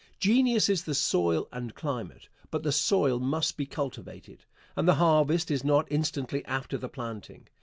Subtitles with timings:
[0.19, 5.51] Genius is the soil and climate, but the soil must be cultivated, and the harvest
[5.51, 7.47] is not instantly after the planting.